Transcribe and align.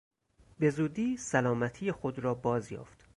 به 0.59 0.69
زودی 0.69 1.17
سلامتی 1.17 1.91
خود 1.91 2.19
را 2.19 2.33
بازیافت. 2.33 3.05